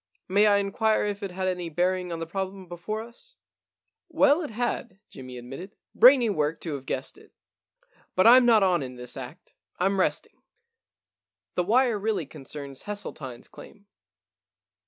[0.27, 3.35] May I inquire if it had any bearing on the problem before us?'
[3.87, 5.75] * Well, it had,* Jimmy admitted.
[5.87, 7.31] * Brainy work to have guessed it.
[8.15, 10.41] But Fm not on in this act— Fm resting.
[11.53, 13.85] The wire really con cerns Hesseltine*s claim.